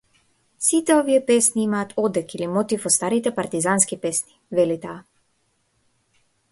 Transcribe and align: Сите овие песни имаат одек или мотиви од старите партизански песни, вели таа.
Сите 0.67 0.91
овие 0.99 1.19
песни 1.29 1.61
имаат 1.67 1.91
одек 2.05 2.33
или 2.37 2.47
мотиви 2.55 2.89
од 2.91 2.97
старите 2.97 3.35
партизански 3.41 4.01
песни, 4.09 4.39
вели 4.61 4.81
таа. 4.87 4.99